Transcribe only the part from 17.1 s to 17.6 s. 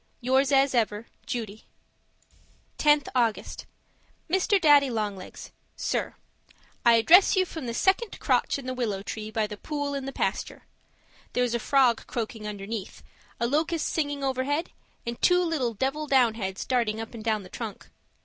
and down the